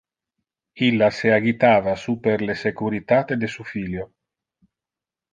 Illa 0.85 1.09
se 1.17 1.33
agitava 1.35 1.93
super 2.03 2.33
le 2.49 2.55
securitate 2.61 3.37
de 3.43 3.51
su 3.57 3.67
filio. 3.73 4.07